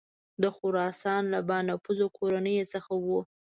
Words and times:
د 0.41 0.43
خراسان 0.55 1.21
له 1.33 1.39
بانفوذه 1.49 2.07
کورنیو 2.17 2.69
څخه 2.73 2.91
وه. 3.05 3.21